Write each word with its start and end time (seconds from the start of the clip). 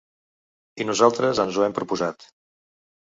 I 0.79 0.87
nosaltres 0.89 1.41
ens 1.45 1.59
ho 1.59 1.67
hem 1.67 1.77
proposat! 1.79 2.27